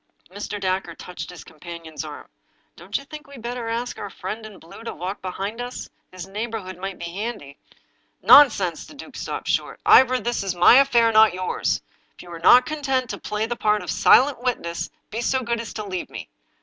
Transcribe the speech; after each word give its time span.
Mr. 0.31 0.59
Dacre 0.59 0.95
touched 0.95 1.29
his 1.29 1.43
companion's 1.43 2.03
arm." 2.03 2.27
Don't 2.75 2.97
you 2.97 3.03
think 3.05 3.27
we'd 3.27 3.43
better 3.43 3.67
ask 3.69 3.99
our 3.99 4.09
friend 4.09 4.47
in 4.47 4.57
blue 4.57 4.81
to 4.83 4.95
walk 4.95 5.21
behind 5.21 5.61
us? 5.61 5.91
His 6.11 6.25
neighborhood 6.25 6.75
might 6.79 6.97
be 6.97 7.05
handy."" 7.05 7.59
Nonsense 8.33 8.89
I" 8.89 8.93
The 8.93 8.97
duke 8.97 9.15
stopped 9.15 9.47
short." 9.47 9.79
Ivor, 9.85 10.19
this 10.19 10.41
is 10.41 10.55
my 10.55 10.77
affair, 10.79 11.11
not 11.11 11.35
yours. 11.35 11.83
If 12.15 12.23
you 12.23 12.31
are 12.31 12.39
not 12.39 12.65
content 12.65 13.11
to 13.11 13.19
play 13.19 13.45
the 13.45 13.55
part 13.55 13.83
of 13.83 13.91
silent 13.91 14.41
witness, 14.41 14.89
be 15.11 15.21
so 15.21 15.43
good 15.43 15.61
as 15.61 15.71
to 15.75 15.85
leave 15.85 16.09
me." 16.09 16.29